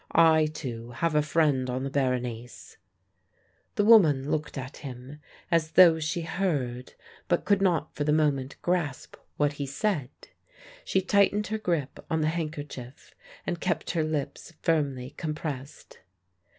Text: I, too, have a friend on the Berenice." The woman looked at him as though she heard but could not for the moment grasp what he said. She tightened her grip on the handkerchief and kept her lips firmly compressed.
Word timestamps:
I, 0.13 0.47
too, 0.47 0.89
have 0.89 1.13
a 1.13 1.21
friend 1.21 1.69
on 1.69 1.83
the 1.83 1.91
Berenice." 1.91 2.77
The 3.75 3.85
woman 3.85 4.31
looked 4.31 4.57
at 4.57 4.77
him 4.77 5.19
as 5.51 5.73
though 5.73 5.99
she 5.99 6.21
heard 6.23 6.95
but 7.27 7.45
could 7.45 7.61
not 7.61 7.93
for 7.95 8.03
the 8.03 8.11
moment 8.11 8.55
grasp 8.63 9.15
what 9.37 9.53
he 9.61 9.67
said. 9.67 10.09
She 10.83 11.01
tightened 11.01 11.45
her 11.53 11.59
grip 11.59 12.03
on 12.09 12.21
the 12.21 12.29
handkerchief 12.29 13.13
and 13.45 13.59
kept 13.61 13.91
her 13.91 14.03
lips 14.03 14.53
firmly 14.63 15.11
compressed. 15.17 15.99